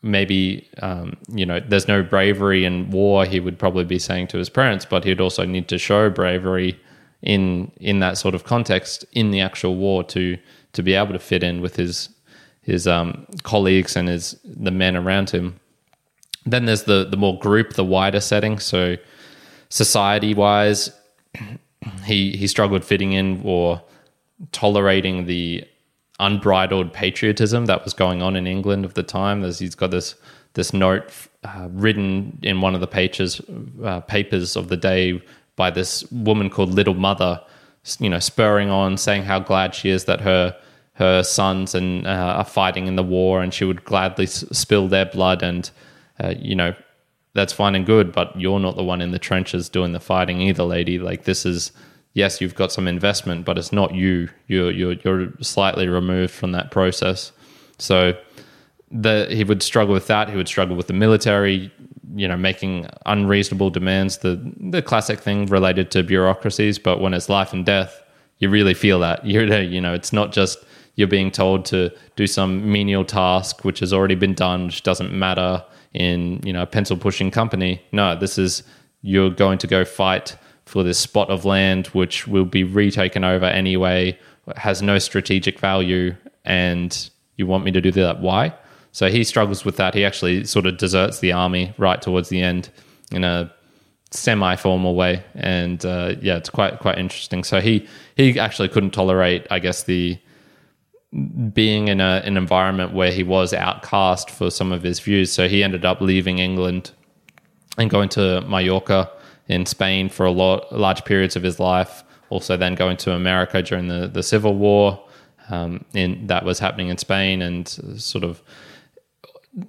maybe 0.02 0.68
um, 0.80 1.16
you 1.28 1.47
know 1.47 1.61
there's 1.61 1.88
no 1.88 2.02
bravery 2.02 2.64
in 2.64 2.90
war 2.90 3.25
he 3.25 3.40
would 3.40 3.59
probably 3.59 3.85
be 3.85 3.99
saying 3.99 4.26
to 4.26 4.37
his 4.37 4.49
parents 4.49 4.85
but 4.85 5.04
he'd 5.04 5.21
also 5.21 5.44
need 5.44 5.68
to 5.68 5.78
show 5.78 6.11
bravery 6.11 6.78
in 7.23 7.71
in 7.76 8.00
that 8.00 8.18
sort 8.18 8.35
of 8.35 8.44
context 8.44 9.04
in 9.12 9.30
the 9.30 9.40
actual 9.40 9.76
war 9.76 10.02
to 10.02 10.37
to 10.73 10.82
be 10.82 10.94
able 10.94 11.12
to 11.12 11.18
fit 11.18 11.42
in 11.42 11.61
with 11.61 11.76
his 11.76 12.09
his 12.62 12.87
um, 12.87 13.26
colleagues 13.42 13.97
and 13.97 14.09
his 14.09 14.37
the 14.44 14.71
men 14.71 14.97
around 14.97 15.30
him. 15.30 15.59
Then 16.47 16.64
there's 16.66 16.85
the 16.85 17.06
the 17.09 17.16
more 17.16 17.38
group 17.38 17.75
the 17.75 17.85
wider 17.85 18.21
setting. 18.21 18.59
So 18.59 18.97
society 19.68 20.35
wise 20.35 20.90
he 22.04 22.37
he 22.37 22.47
struggled 22.47 22.85
fitting 22.85 23.12
in 23.12 23.42
or 23.44 23.82
tolerating 24.50 25.26
the 25.26 25.64
unbridled 26.21 26.92
patriotism 26.92 27.66
that 27.66 27.85
was 27.85 27.95
going 27.95 28.23
on 28.23 28.37
in 28.37 28.47
England 28.47 28.85
of 28.85 28.95
the 28.95 29.02
time. 29.02 29.40
There's, 29.40 29.59
he's 29.59 29.75
got 29.75 29.90
this 29.90 30.14
this 30.54 30.73
note 30.73 31.11
uh, 31.45 31.69
written 31.71 32.38
in 32.42 32.61
one 32.61 32.75
of 32.75 32.81
the 32.81 32.87
pages 32.87 33.40
uh, 33.85 34.00
papers 34.00 34.57
of 34.57 34.69
the 34.69 34.76
day 34.76 35.23
by 35.57 35.71
this 35.71 36.04
woman 36.11 36.50
called 36.50 36.71
Little 36.71 36.95
Mother, 36.95 37.40
you 37.99 38.11
know, 38.11 38.19
spurring 38.19 38.71
on, 38.71 38.97
saying 38.97 39.23
how 39.25 39.38
glad 39.38 39.75
she 39.75 39.88
is 39.88 40.04
that 40.04 40.21
her 40.21 40.57
her 40.95 41.23
sons 41.23 41.75
and 41.75 42.07
uh, 42.07 42.35
are 42.38 42.45
fighting 42.45 42.87
in 42.87 42.97
the 42.97 43.02
war, 43.02 43.42
and 43.42 43.54
she 43.54 43.64
would 43.64 43.85
gladly 43.85 44.25
s- 44.25 44.45
spill 44.52 44.88
their 44.88 45.07
blood, 45.07 45.42
and 45.42 45.71
uh, 46.23 46.35
you 46.38 46.54
know, 46.54 46.75
that's 47.35 47.52
fine 47.52 47.75
and 47.75 47.87
good, 47.87 48.12
but 48.12 48.38
you're 48.38 48.61
not 48.61 48.76
the 48.76 48.85
one 48.85 49.00
in 49.00 49.11
the 49.11 49.19
trenches 49.19 49.69
doing 49.71 49.92
the 49.92 50.00
fighting 50.00 50.40
either, 50.42 50.64
lady. 50.64 50.99
Like 50.99 51.25
this 51.25 51.47
is 51.47 51.73
yes, 52.14 52.40
you've 52.40 52.54
got 52.54 52.73
some 52.73 52.87
investment, 52.87 53.45
but 53.45 53.59
it's 53.59 53.73
not 53.73 53.95
you. 53.95 54.28
You're 54.47 54.71
you're 54.71 54.92
you're 54.92 55.33
slightly 55.40 55.88
removed 55.88 56.33
from 56.33 56.52
that 56.52 56.71
process. 56.71 57.33
So 57.78 58.16
the 58.90 59.26
he 59.31 59.45
would 59.45 59.62
struggle 59.62 59.95
with 59.95 60.07
that. 60.09 60.28
He 60.28 60.37
would 60.37 60.49
struggle 60.49 60.76
with 60.76 60.87
the 60.87 60.92
military, 60.92 61.73
you 62.14 62.28
know, 62.28 62.37
making 62.37 62.87
unreasonable 63.07 63.71
demands. 63.71 64.19
The 64.19 64.40
the 64.61 64.83
classic 64.83 65.21
thing 65.21 65.47
related 65.47 65.90
to 65.92 66.02
bureaucracies. 66.02 66.78
But 66.78 67.00
when 67.00 67.14
it's 67.14 67.28
life 67.28 67.52
and 67.52 67.64
death, 67.64 68.02
you 68.38 68.49
really 68.50 68.75
feel 68.75 69.00
that. 69.00 69.26
You're 69.33 69.62
you 69.62 69.81
know, 69.81 69.95
it's 69.95 70.12
not 70.12 70.33
just 70.33 70.59
you're 70.95 71.09
being 71.09 71.31
told 71.31 71.64
to 71.64 71.90
do 72.16 72.26
some 72.26 72.71
menial 72.71 73.02
task 73.02 73.64
which 73.64 73.81
has 73.81 73.95
already 73.95 74.14
been 74.14 74.35
done, 74.35 74.66
which 74.66 74.83
doesn't 74.83 75.11
matter 75.11 75.64
in 75.95 76.40
you 76.45 76.52
know 76.52 76.62
a 76.62 76.66
pencil 76.66 76.97
pushing 76.97 77.31
company. 77.31 77.83
No, 77.92 78.14
this 78.14 78.37
is 78.37 78.62
you're 79.00 79.31
going 79.31 79.59
to 79.59 79.66
go 79.66 79.85
fight 79.85 80.37
for 80.66 80.83
this 80.83 80.99
spot 80.99 81.31
of 81.31 81.45
land 81.45 81.88
which 81.88 82.26
will 82.26 82.45
be 82.45 82.64
retaken 82.64 83.25
over 83.25 83.47
anyway, 83.47 84.19
has 84.57 84.83
no 84.83 84.99
strategic 84.99 85.59
value, 85.59 86.14
and 86.45 87.11
you 87.37 87.47
want 87.47 87.64
me 87.64 87.71
to 87.73 87.81
do 87.81 87.90
that? 87.92 88.21
Why? 88.21 88.54
So 88.92 89.09
he 89.09 89.25
struggles 89.25 89.64
with 89.64 89.76
that. 89.76 89.95
He 89.95 90.04
actually 90.04 90.45
sort 90.45 90.66
of 90.66 90.76
deserts 90.76 91.21
the 91.21 91.33
army 91.33 91.75
right 91.78 92.00
towards 92.00 92.28
the 92.28 92.42
end 92.42 92.71
in 93.11 93.25
a 93.25 93.52
semi-formal 94.11 94.95
way, 94.95 95.25
and 95.35 95.85
uh, 95.85 96.14
yeah, 96.21 96.37
it's 96.37 96.50
quite 96.50 96.78
quite 96.78 96.99
interesting. 96.99 97.45
So 97.45 97.61
he 97.61 97.87
he 98.16 98.38
actually 98.38 98.69
couldn't 98.69 98.90
tolerate, 98.90 99.47
I 99.50 99.59
guess, 99.59 99.85
the 99.85 100.19
being 101.52 101.88
in 101.88 102.00
a, 102.00 102.23
an 102.25 102.37
environment 102.37 102.95
where 102.95 103.11
he 103.11 103.23
was 103.23 103.52
outcast 103.52 104.31
for 104.31 104.50
some 104.50 104.73
of 104.73 104.83
his 104.83 104.99
views. 104.99 105.31
So 105.31 105.47
he 105.47 105.62
ended 105.62 105.85
up 105.85 106.00
leaving 106.00 106.38
England 106.38 106.90
and 107.76 107.90
going 107.90 108.09
to 108.11 108.40
Mallorca 108.42 109.11
in 109.49 109.66
Spain 109.66 110.08
for 110.08 110.26
a 110.26 110.30
lot 110.30 110.72
large 110.72 111.04
periods 111.04 111.37
of 111.37 111.42
his 111.42 111.58
life. 111.58 112.04
Also, 112.30 112.56
then 112.56 112.75
going 112.75 112.96
to 112.99 113.12
America 113.12 113.62
during 113.62 113.88
the 113.88 114.08
the 114.08 114.22
Civil 114.22 114.54
War. 114.54 115.02
Um, 115.50 115.84
in 115.92 116.28
that 116.28 116.44
was 116.44 116.61
happening 116.61 116.88
in 116.88 116.99
Spain, 116.99 117.42
and 117.42 117.68
sort 117.96 118.25
of 118.25 118.42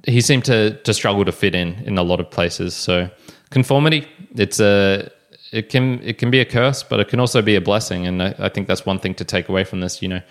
he 0.06 0.22
seemed 0.22 0.46
to 0.46 0.76
to 0.84 0.94
struggle 0.94 1.26
to 1.26 1.32
fit 1.32 1.56
in 1.56 1.74
in 1.86 1.98
a 1.98 2.04
lot 2.04 2.20
of 2.20 2.30
places. 2.30 2.74
So 2.76 3.10
conformity, 3.50 4.08
it's 4.36 4.60
a 4.60 5.10
it 5.52 5.70
can 5.70 6.02
it 6.04 6.18
can 6.18 6.32
be 6.32 6.40
a 6.40 6.46
curse, 6.46 6.84
but 6.84 7.00
it 7.00 7.08
can 7.08 7.20
also 7.20 7.42
be 7.42 7.56
a 7.56 7.62
blessing. 7.62 8.08
And 8.08 8.22
I, 8.22 8.36
I 8.40 8.50
think 8.50 8.68
that's 8.68 8.86
one 8.86 9.00
thing 9.00 9.14
to 9.16 9.26
take 9.26 9.50
away 9.50 9.64
from 9.64 9.82
this. 9.82 10.02
You 10.02 10.10
know, 10.10 10.22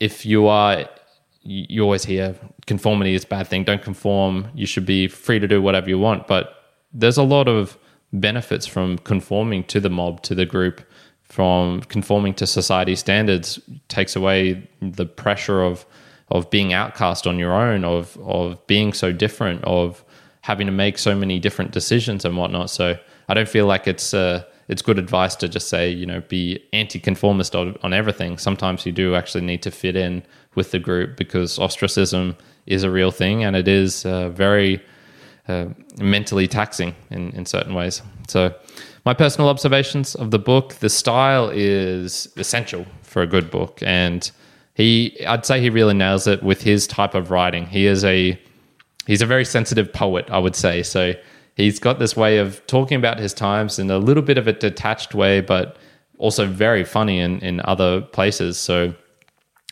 if 0.00 0.24
you 0.24 0.46
are 0.46 0.88
you 1.42 1.82
always 1.82 2.04
hear 2.04 2.34
conformity 2.66 3.14
is 3.14 3.24
a 3.24 3.28
bad 3.28 3.46
thing. 3.46 3.64
Don't 3.64 3.82
conform. 3.82 4.48
You 4.54 4.66
should 4.66 4.84
be 4.86 5.06
free 5.06 5.38
to 5.38 5.46
do 5.46 5.62
whatever 5.62 5.88
you 5.88 5.98
want. 5.98 6.26
But 6.26 6.54
there's 6.92 7.18
a 7.18 7.22
lot 7.22 7.48
of 7.48 7.78
benefits 8.20 8.66
from 8.66 8.98
conforming 8.98 9.64
to 9.64 9.80
the 9.80 9.90
mob, 9.90 10.22
to 10.22 10.34
the 10.34 10.46
group, 10.46 10.82
from 11.24 11.80
conforming 11.82 12.34
to 12.34 12.46
society 12.46 12.96
standards. 12.96 13.58
Takes 13.88 14.16
away 14.16 14.68
the 14.80 15.06
pressure 15.06 15.62
of 15.62 15.86
of 16.28 16.50
being 16.50 16.72
outcast 16.72 17.26
on 17.26 17.38
your 17.38 17.52
own, 17.52 17.84
of 17.84 18.16
of 18.18 18.64
being 18.66 18.92
so 18.92 19.12
different, 19.12 19.64
of 19.64 20.04
having 20.42 20.66
to 20.66 20.72
make 20.72 20.98
so 20.98 21.14
many 21.14 21.38
different 21.38 21.72
decisions 21.72 22.24
and 22.24 22.36
whatnot. 22.36 22.70
So 22.70 22.96
I 23.28 23.34
don't 23.34 23.48
feel 23.48 23.66
like 23.66 23.86
it's 23.86 24.14
uh, 24.14 24.44
it's 24.68 24.82
good 24.82 24.98
advice 24.98 25.36
to 25.36 25.48
just 25.48 25.68
say 25.68 25.90
you 25.90 26.06
know 26.06 26.22
be 26.28 26.62
anti-conformist 26.72 27.54
on, 27.54 27.76
on 27.82 27.92
everything. 27.92 28.38
Sometimes 28.38 28.86
you 28.86 28.92
do 28.92 29.14
actually 29.14 29.44
need 29.44 29.62
to 29.62 29.70
fit 29.70 29.96
in 29.96 30.22
with 30.54 30.70
the 30.70 30.78
group 30.78 31.16
because 31.16 31.58
ostracism 31.58 32.36
is 32.66 32.82
a 32.82 32.90
real 32.90 33.10
thing 33.10 33.44
and 33.44 33.54
it 33.54 33.68
is 33.68 34.04
uh, 34.04 34.28
very 34.30 34.82
uh, 35.48 35.66
mentally 35.98 36.48
taxing 36.48 36.94
in, 37.10 37.30
in 37.30 37.46
certain 37.46 37.74
ways. 37.74 38.02
So, 38.28 38.54
my 39.04 39.14
personal 39.14 39.48
observations 39.48 40.16
of 40.16 40.32
the 40.32 40.38
book 40.38 40.74
the 40.74 40.88
style 40.88 41.50
is 41.52 42.28
essential 42.36 42.84
for 43.02 43.22
a 43.22 43.26
good 43.26 43.50
book. 43.50 43.80
And 43.82 44.28
he, 44.74 45.24
I'd 45.26 45.46
say 45.46 45.60
he 45.60 45.70
really 45.70 45.94
nails 45.94 46.26
it 46.26 46.42
with 46.42 46.62
his 46.62 46.88
type 46.88 47.14
of 47.14 47.30
writing. 47.30 47.66
He 47.66 47.86
is 47.86 48.04
a, 48.04 48.38
he's 49.06 49.22
a 49.22 49.26
very 49.26 49.44
sensitive 49.44 49.92
poet, 49.92 50.28
I 50.30 50.38
would 50.38 50.56
say. 50.56 50.82
So, 50.82 51.12
he's 51.54 51.78
got 51.78 51.98
this 51.98 52.16
way 52.16 52.38
of 52.38 52.66
talking 52.66 52.96
about 52.96 53.18
his 53.18 53.32
times 53.32 53.78
in 53.78 53.90
a 53.90 53.98
little 53.98 54.22
bit 54.22 54.38
of 54.38 54.48
a 54.48 54.52
detached 54.52 55.14
way, 55.14 55.40
but 55.40 55.76
also 56.18 56.46
very 56.46 56.84
funny 56.84 57.20
in, 57.20 57.38
in 57.40 57.60
other 57.64 58.00
places. 58.00 58.58
So, 58.58 58.94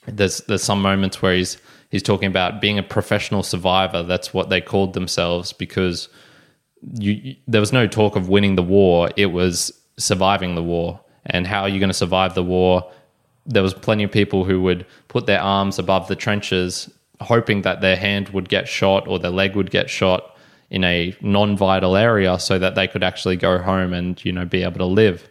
there's 0.06 0.38
there's 0.42 0.62
some 0.62 0.82
moments 0.82 1.22
where 1.22 1.34
he's 1.34 1.56
he's 1.94 2.02
talking 2.02 2.26
about 2.26 2.60
being 2.60 2.76
a 2.76 2.82
professional 2.82 3.44
survivor. 3.44 4.02
That's 4.02 4.34
what 4.34 4.50
they 4.50 4.60
called 4.60 4.94
themselves 4.94 5.52
because 5.52 6.08
you, 6.98 7.36
there 7.46 7.60
was 7.60 7.72
no 7.72 7.86
talk 7.86 8.16
of 8.16 8.28
winning 8.28 8.56
the 8.56 8.64
war. 8.64 9.10
It 9.16 9.26
was 9.26 9.72
surviving 9.96 10.56
the 10.56 10.62
war. 10.62 11.00
And 11.26 11.46
how 11.46 11.62
are 11.62 11.68
you 11.68 11.78
going 11.78 11.90
to 11.90 11.94
survive 11.94 12.34
the 12.34 12.42
war? 12.42 12.90
There 13.46 13.62
was 13.62 13.74
plenty 13.74 14.02
of 14.02 14.10
people 14.10 14.44
who 14.44 14.60
would 14.62 14.84
put 15.06 15.26
their 15.26 15.40
arms 15.40 15.78
above 15.78 16.08
the 16.08 16.16
trenches, 16.16 16.90
hoping 17.20 17.62
that 17.62 17.80
their 17.80 17.94
hand 17.94 18.30
would 18.30 18.48
get 18.48 18.66
shot 18.66 19.06
or 19.06 19.20
their 19.20 19.30
leg 19.30 19.54
would 19.54 19.70
get 19.70 19.88
shot 19.88 20.36
in 20.70 20.82
a 20.82 21.16
non-vital 21.20 21.94
area, 21.94 22.40
so 22.40 22.58
that 22.58 22.74
they 22.74 22.88
could 22.88 23.04
actually 23.04 23.36
go 23.36 23.58
home 23.58 23.92
and 23.92 24.24
you 24.24 24.32
know 24.32 24.44
be 24.44 24.64
able 24.64 24.78
to 24.78 24.84
live. 24.84 25.28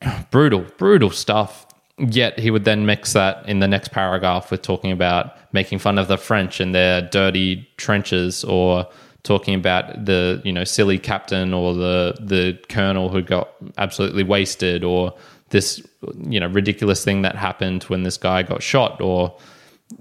brutal, 0.30 0.64
brutal 0.78 1.10
stuff 1.10 1.66
yet 2.08 2.38
he 2.38 2.50
would 2.50 2.64
then 2.64 2.86
mix 2.86 3.12
that 3.12 3.46
in 3.48 3.60
the 3.60 3.68
next 3.68 3.92
paragraph 3.92 4.50
with 4.50 4.62
talking 4.62 4.90
about 4.90 5.36
making 5.52 5.78
fun 5.78 5.98
of 5.98 6.08
the 6.08 6.16
French 6.16 6.60
and 6.60 6.74
their 6.74 7.02
dirty 7.02 7.68
trenches 7.76 8.44
or 8.44 8.88
talking 9.22 9.54
about 9.54 10.06
the 10.06 10.40
you 10.44 10.52
know 10.52 10.64
silly 10.64 10.98
captain 10.98 11.52
or 11.52 11.74
the 11.74 12.16
the 12.20 12.58
colonel 12.68 13.08
who 13.10 13.20
got 13.20 13.50
absolutely 13.76 14.22
wasted 14.22 14.82
or 14.82 15.14
this 15.50 15.82
you 16.22 16.40
know 16.40 16.46
ridiculous 16.48 17.04
thing 17.04 17.22
that 17.22 17.36
happened 17.36 17.82
when 17.84 18.02
this 18.02 18.16
guy 18.16 18.42
got 18.42 18.62
shot 18.62 19.00
or 19.00 19.36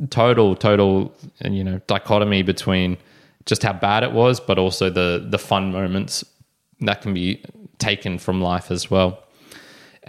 total 0.10 0.56
total 0.56 1.14
you 1.44 1.64
know 1.64 1.82
dichotomy 1.88 2.44
between 2.44 2.98
just 3.46 3.64
how 3.64 3.74
bad 3.74 4.04
it 4.04 4.14
was 4.14 4.40
but 4.40 4.58
also 4.58 4.90
the 4.90 5.26
the 5.30 5.40
fun 5.40 5.72
moments 5.74 6.24
that 6.82 7.02
can 7.02 7.14
be 7.14 7.44
taken 7.78 8.18
from 8.18 8.42
life 8.42 8.72
as 8.72 8.90
well 8.90 9.22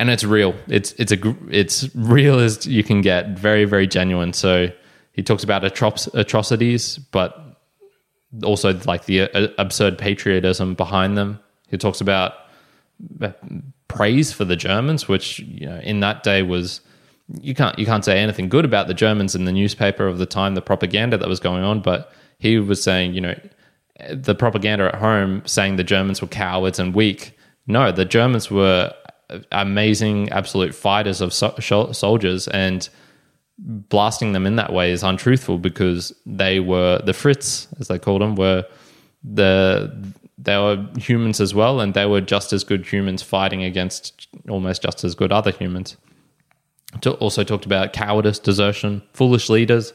and 0.01 0.09
it's 0.09 0.25
real. 0.25 0.55
It's 0.67 0.93
it's 0.93 1.13
a 1.13 1.37
it's 1.51 1.95
real 1.95 2.39
as 2.39 2.67
you 2.67 2.83
can 2.83 3.03
get. 3.03 3.39
Very 3.39 3.67
very 3.67 3.87
genuine. 3.87 4.33
So 4.33 4.69
he 5.13 5.23
talks 5.23 5.45
about 5.45 5.63
atro- 5.63 6.15
atrocities, 6.15 6.97
but 6.97 7.39
also 8.43 8.81
like 8.87 9.05
the 9.05 9.23
uh, 9.23 9.49
absurd 9.59 9.99
patriotism 9.99 10.75
behind 10.75 11.19
them. 11.19 11.39
He 11.69 11.77
talks 11.77 12.01
about 12.01 12.33
uh, 13.21 13.33
praise 13.89 14.33
for 14.33 14.47
the 14.47 14.57
Germans, 14.57 15.07
which 15.07 15.41
you 15.41 15.67
know 15.67 15.79
in 15.81 16.01
that 16.01 16.23
day 16.23 16.43
was 16.43 16.81
you 17.39 17.55
can't 17.55 17.79
you 17.79 17.85
can't 17.85 18.05
say 18.05 18.19
anything 18.19 18.49
good 18.49 18.65
about 18.65 18.89
the 18.89 18.95
Germans 18.95 19.35
in 19.35 19.45
the 19.45 19.53
newspaper 19.53 20.07
of 20.07 20.17
the 20.17 20.27
time, 20.27 20.55
the 20.55 20.63
propaganda 20.63 21.19
that 21.19 21.29
was 21.29 21.41
going 21.41 21.63
on. 21.63 21.81
But 21.83 22.11
he 22.39 22.59
was 22.59 22.83
saying, 22.83 23.13
you 23.13 23.21
know, 23.21 23.39
the 24.11 24.35
propaganda 24.35 24.87
at 24.87 24.95
home 24.95 25.43
saying 25.45 25.77
the 25.77 25.85
Germans 25.85 26.23
were 26.23 26.29
cowards 26.29 26.79
and 26.79 26.95
weak. 26.95 27.37
No, 27.67 27.93
the 27.93 28.07
Germans 28.07 28.51
were 28.51 28.95
amazing, 29.53 30.31
absolute 30.31 30.75
fighters 30.75 31.21
of 31.21 31.33
so- 31.33 31.93
soldiers, 31.93 32.49
and 32.49 32.89
blasting 33.59 34.33
them 34.33 34.47
in 34.47 34.57
that 34.57 34.73
way 34.73 34.91
is 34.91 35.03
untruthful 35.03 35.59
because 35.59 36.13
they 36.25 36.61
were 36.61 37.01
the 37.05 37.13
Fritz, 37.13 37.69
as 37.79 37.89
they 37.89 37.99
called 37.99 38.23
them, 38.23 38.35
were 38.35 38.65
the 39.23 39.93
they 40.39 40.57
were 40.57 40.87
humans 40.97 41.41
as 41.41 41.55
well, 41.55 41.81
and 41.81 41.93
they 41.93 42.07
were 42.07 42.21
just 42.21 42.53
as 42.53 42.65
good 42.65 42.87
humans 42.87 43.23
fighting 43.23 43.63
against 43.63 44.29
almost 44.49 44.83
just 44.83 45.05
as 45.05 45.15
good 45.15 45.33
other 45.33 45.51
humans. 45.51 45.97
Also 47.21 47.45
talked 47.45 47.67
about 47.67 47.93
cowardice, 47.93 48.39
desertion, 48.39 49.03
foolish 49.13 49.49
leaders, 49.49 49.93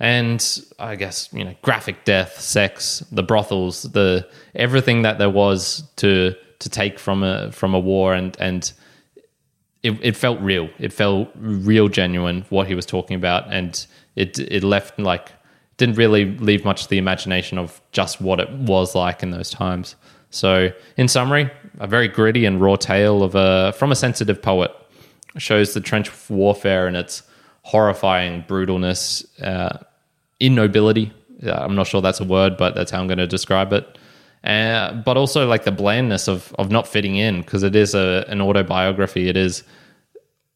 and 0.00 0.60
I 0.78 0.96
guess 0.96 1.28
you 1.32 1.44
know 1.44 1.54
graphic 1.62 2.04
death, 2.04 2.40
sex, 2.40 3.04
the 3.12 3.22
brothels, 3.22 3.82
the 3.82 4.28
everything 4.54 5.02
that 5.02 5.18
there 5.18 5.30
was 5.30 5.84
to 5.96 6.34
to 6.58 6.68
take 6.68 6.98
from 6.98 7.22
a 7.22 7.52
from 7.52 7.74
a 7.74 7.78
war 7.78 8.14
and 8.14 8.36
and 8.40 8.72
it, 9.82 9.92
it 10.02 10.16
felt 10.16 10.40
real. 10.40 10.68
It 10.78 10.92
felt 10.92 11.28
real 11.36 11.88
genuine 11.88 12.44
what 12.48 12.66
he 12.66 12.74
was 12.74 12.86
talking 12.86 13.16
about 13.16 13.52
and 13.52 13.86
it 14.16 14.38
it 14.38 14.64
left 14.64 14.98
like 14.98 15.32
didn't 15.76 15.96
really 15.96 16.36
leave 16.38 16.64
much 16.64 16.84
to 16.84 16.88
the 16.88 16.98
imagination 16.98 17.58
of 17.58 17.80
just 17.92 18.20
what 18.20 18.40
it 18.40 18.50
was 18.50 18.94
like 18.94 19.22
in 19.22 19.30
those 19.30 19.50
times. 19.50 19.94
So, 20.30 20.70
in 20.96 21.08
summary, 21.08 21.50
a 21.78 21.86
very 21.86 22.08
gritty 22.08 22.44
and 22.46 22.60
raw 22.60 22.76
tale 22.76 23.22
of 23.22 23.34
a 23.34 23.72
from 23.72 23.92
a 23.92 23.96
sensitive 23.96 24.40
poet 24.42 24.70
shows 25.38 25.74
the 25.74 25.80
trench 25.80 26.10
warfare 26.28 26.86
and 26.86 26.96
its 26.96 27.22
horrifying 27.62 28.42
brutalness, 28.44 29.24
uh, 29.42 29.78
innobility. 30.40 31.12
Uh, 31.44 31.52
I'm 31.52 31.74
not 31.74 31.86
sure 31.86 32.00
that's 32.00 32.20
a 32.20 32.24
word, 32.24 32.56
but 32.56 32.74
that's 32.74 32.90
how 32.90 33.00
I'm 33.00 33.06
going 33.06 33.18
to 33.18 33.26
describe 33.26 33.72
it. 33.72 33.98
Uh, 34.46 34.92
but 34.92 35.16
also 35.16 35.44
like 35.48 35.64
the 35.64 35.72
blandness 35.72 36.28
of 36.28 36.54
of 36.56 36.70
not 36.70 36.86
fitting 36.86 37.16
in 37.16 37.40
because 37.40 37.64
it 37.64 37.74
is 37.74 37.94
a 37.94 38.24
an 38.28 38.40
autobiography. 38.40 39.28
It 39.28 39.36
is 39.36 39.64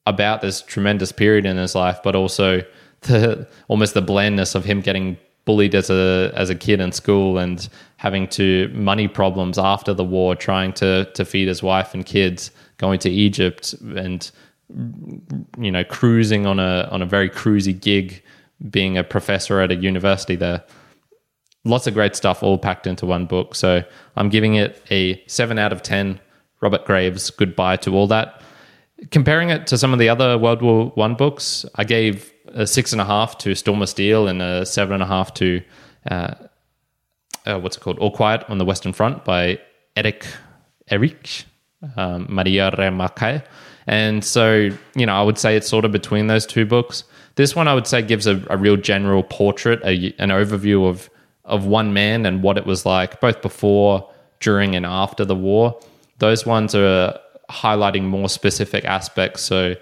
about 0.07 0.43
this 0.43 0.63
tremendous 0.63 1.11
period 1.11 1.45
in 1.45 1.57
his 1.57 1.75
life, 1.75 1.99
but 2.05 2.15
also 2.15 2.63
the 3.03 3.49
almost 3.67 3.95
the 3.95 4.03
blandness 4.03 4.55
of 4.55 4.65
him 4.65 4.81
getting 4.81 5.17
bullied 5.45 5.75
as 5.75 5.91
a 5.91 6.33
as 6.37 6.51
a 6.51 6.55
kid 6.55 6.81
in 6.81 6.93
school 6.93 7.37
and 7.39 7.69
having 7.97 8.29
to 8.29 8.71
money 8.73 9.09
problems 9.09 9.59
after 9.59 9.93
the 9.93 10.05
war, 10.05 10.37
trying 10.37 10.73
to 10.75 11.07
to 11.15 11.25
feed 11.25 11.49
his 11.49 11.61
wife 11.61 11.93
and 11.93 12.07
kids, 12.07 12.53
going 12.79 13.01
to 13.01 13.11
Egypt 13.11 13.73
and 13.97 14.31
you 15.59 15.73
know 15.73 15.83
cruising 15.83 16.47
on 16.47 16.61
a 16.61 16.89
on 16.93 17.03
a 17.03 17.07
very 17.07 17.29
cruisy 17.29 17.79
gig, 17.79 18.23
being 18.71 18.97
a 18.97 19.03
professor 19.03 19.59
at 19.59 19.73
a 19.73 19.75
university 19.75 20.37
there 20.37 20.63
lots 21.65 21.87
of 21.87 21.95
great 21.95 22.17
stuff 22.17 22.43
all 22.43 22.59
packed 22.59 22.87
into 22.87 23.07
one 23.07 23.27
book. 23.27 23.55
So 23.55 23.83
I'm 24.17 24.29
giving 24.29 24.55
it 24.55 24.83
a 24.91 25.23
seven 25.27 25.59
out 25.59 25.73
of 25.73 25.83
10. 25.83 26.21
Robert 26.61 26.85
Graves, 26.85 27.31
goodbye 27.31 27.77
to 27.77 27.95
all 27.95 28.07
that. 28.09 28.43
Comparing 29.11 29.49
it 29.49 29.67
to 29.69 29.79
some 29.79 29.93
of 29.93 29.99
the 29.99 30.09
other 30.11 30.37
World 30.37 30.61
War 30.61 30.93
One 30.95 31.15
books, 31.15 31.65
I 31.77 31.85
gave 31.85 32.33
a 32.49 32.67
six 32.67 32.93
and 32.93 33.01
a 33.01 33.05
half 33.05 33.39
to 33.39 33.55
Storm 33.55 33.81
of 33.81 33.89
Steel 33.89 34.29
and 34.29 34.43
a 34.43 34.67
seven 34.67 34.95
and 34.95 35.03
a 35.03 35.07
half 35.07 35.33
to 35.35 35.63
uh, 36.11 36.35
uh, 37.47 37.59
what's 37.59 37.77
it 37.77 37.81
called? 37.81 37.99
All 37.99 38.11
Quiet 38.11 38.45
on 38.49 38.59
the 38.59 38.65
Western 38.65 38.93
Front 38.93 39.25
by 39.25 39.59
Eric 39.97 40.27
Eric 40.89 41.45
um, 41.97 42.27
Maria 42.29 42.71
Remarque. 42.77 43.43
And 43.87 44.25
so, 44.25 44.71
you 44.95 45.07
know, 45.07 45.15
I 45.15 45.23
would 45.23 45.39
say 45.39 45.57
it's 45.57 45.69
sort 45.69 45.85
of 45.85 45.93
between 45.93 46.27
those 46.27 46.47
two 46.47 46.67
books. 46.67 47.05
This 47.37 47.57
one, 47.57 47.69
I 47.69 47.75
would 47.75 47.87
say, 47.87 48.03
gives 48.03 48.27
a, 48.27 48.45
a 48.51 48.57
real 48.57 48.77
general 48.77 49.23
portrait, 49.23 49.81
a, 49.85 50.15
an 50.19 50.29
overview 50.29 50.89
of 50.89 51.09
of 51.51 51.67
one 51.67 51.93
man 51.93 52.25
and 52.25 52.43
what 52.43 52.57
it 52.57 52.65
was 52.65 52.87
like, 52.87 53.21
both 53.21 53.43
before, 53.43 54.11
during, 54.41 54.75
and 54.75 54.87
after 54.87 55.25
the 55.25 55.35
war. 55.35 55.79
Those 56.19 56.47
ones 56.47 56.75
are 56.75 57.19
highlighting 57.51 58.05
more 58.05 58.29
specific 58.29 58.85
aspects. 58.85 59.43
So, 59.43 59.75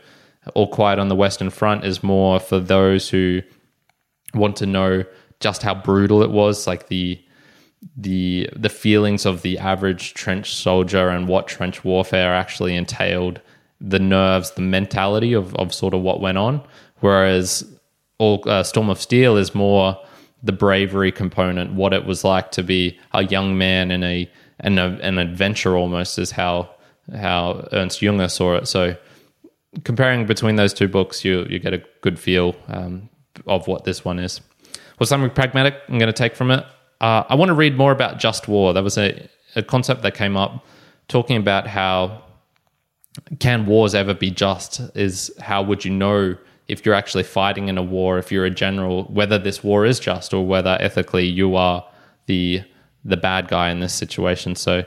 All 0.54 0.68
Quiet 0.68 0.98
on 0.98 1.08
the 1.08 1.14
Western 1.14 1.50
Front 1.50 1.84
is 1.84 2.02
more 2.02 2.40
for 2.40 2.58
those 2.58 3.08
who 3.08 3.42
want 4.34 4.56
to 4.56 4.66
know 4.66 5.04
just 5.40 5.62
how 5.62 5.75
brutal 5.75 6.22
it 6.22 6.30
was, 6.30 6.66
like 6.66 6.88
the 6.88 7.22
the 7.96 8.48
the 8.56 8.68
feelings 8.68 9.25
of 9.25 9.42
the 9.42 9.58
average 9.58 10.14
trench 10.14 10.54
soldier 10.54 11.08
and 11.10 11.28
what 11.28 11.46
trench 11.46 11.84
warfare 11.84 12.34
actually 12.34 12.75
entailed, 12.75 13.40
the 13.80 14.00
nerves, 14.00 14.52
the 14.52 14.62
mentality 14.62 15.32
of, 15.32 15.54
of 15.54 15.72
sort 15.72 15.94
of 15.94 16.00
what 16.00 16.20
went 16.20 16.38
on. 16.38 16.60
Whereas 17.00 17.64
all 18.18 18.42
uh, 18.46 18.64
Storm 18.64 18.90
of 18.90 19.00
Steel 19.00 19.37
is 19.37 19.54
more 19.54 19.96
the 20.42 20.52
bravery 20.52 21.12
component, 21.12 21.73
what 21.73 21.92
it 21.92 22.04
was 22.04 22.25
like 22.25 22.50
to 22.52 22.62
be 22.62 22.99
a 23.12 23.25
young 23.25 23.59
man 23.59 23.90
in 23.90 24.02
a 24.02 24.30
an, 24.61 24.78
an 24.78 25.18
adventure 25.18 25.76
almost 25.76 26.18
is 26.18 26.30
how 26.30 26.71
how 27.14 27.66
Ernst 27.73 28.00
Junger 28.00 28.30
saw 28.30 28.57
it. 28.57 28.66
So 28.68 28.97
comparing 29.85 30.26
between 30.26 30.57
those 30.57 30.75
two 30.75 30.88
books, 30.88 31.25
you 31.25 31.45
you 31.49 31.59
get 31.59 31.75
a 31.75 31.83
good 32.00 32.18
feel 32.18 32.57
um, 32.68 33.09
of 33.47 33.66
what 33.66 33.85
this 33.85 34.04
one 34.04 34.18
is. 34.18 34.40
Well, 34.99 35.07
something 35.07 35.30
pragmatic 35.30 35.75
I'm 35.88 35.99
going 35.99 36.09
to 36.09 36.12
take 36.12 36.35
from 36.35 36.50
it. 36.50 36.64
Uh, 37.00 37.23
I 37.28 37.35
want 37.37 37.50
to 37.50 37.54
read 37.54 37.76
more 37.76 37.92
about 37.92 38.18
just 38.18 38.49
war. 38.49 38.73
That 38.73 38.83
was 38.83 38.99
a, 38.99 39.28
a 39.54 39.62
concept 39.62 40.02
that 40.02 40.14
came 40.14 40.37
up 40.37 40.66
talking 41.07 41.37
about 41.37 41.68
how 41.68 42.25
can 43.38 43.66
wars 43.66 43.95
ever 43.95 44.14
be 44.14 44.30
just? 44.30 44.80
Is 44.97 45.30
how 45.40 45.62
would 45.62 45.85
you 45.85 45.92
know 45.92 46.37
if 46.68 46.84
you're 46.84 46.94
actually 46.94 47.22
fighting 47.22 47.68
in 47.68 47.78
a 47.78 47.82
war, 47.82 48.18
if 48.18 48.30
you're 48.30 48.44
a 48.44 48.50
general, 48.50 49.04
whether 49.04 49.38
this 49.38 49.64
war 49.64 49.87
is 49.87 49.98
just 49.98 50.34
or 50.34 50.46
whether 50.46 50.76
ethically 50.80 51.26
you 51.26 51.56
are 51.56 51.84
the 52.26 52.62
the 53.04 53.16
bad 53.16 53.48
guy 53.48 53.70
in 53.70 53.80
this 53.80 53.94
situation. 53.94 54.54
So, 54.54 54.84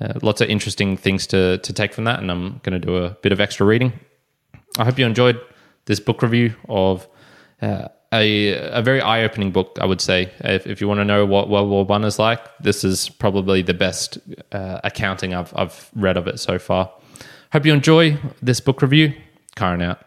uh, 0.00 0.12
lots 0.22 0.40
of 0.40 0.48
interesting 0.48 0.96
things 0.96 1.26
to 1.28 1.58
to 1.58 1.72
take 1.72 1.92
from 1.92 2.04
that, 2.04 2.20
and 2.20 2.30
I'm 2.30 2.60
going 2.62 2.80
to 2.80 2.86
do 2.86 2.96
a 2.96 3.10
bit 3.22 3.32
of 3.32 3.40
extra 3.40 3.66
reading. 3.66 3.92
I 4.78 4.84
hope 4.84 4.98
you 4.98 5.06
enjoyed 5.06 5.40
this 5.86 6.00
book 6.00 6.22
review 6.22 6.54
of 6.68 7.06
uh, 7.62 7.88
a, 8.12 8.54
a 8.78 8.82
very 8.82 9.00
eye 9.00 9.22
opening 9.22 9.50
book, 9.50 9.76
I 9.80 9.86
would 9.86 10.00
say. 10.00 10.32
If, 10.40 10.66
if 10.66 10.80
you 10.80 10.88
want 10.88 10.98
to 11.00 11.04
know 11.04 11.26
what 11.26 11.48
World 11.48 11.68
War 11.68 11.84
One 11.84 12.04
is 12.04 12.18
like, 12.18 12.40
this 12.58 12.84
is 12.84 13.08
probably 13.08 13.62
the 13.62 13.74
best 13.74 14.18
uh, 14.52 14.80
accounting 14.84 15.34
I've, 15.34 15.52
I've 15.56 15.90
read 15.94 16.16
of 16.16 16.26
it 16.28 16.38
so 16.38 16.58
far. 16.58 16.92
Hope 17.52 17.66
you 17.66 17.72
enjoy 17.72 18.18
this 18.42 18.60
book 18.60 18.82
review. 18.82 19.14
Karen 19.56 19.82
out. 19.82 20.04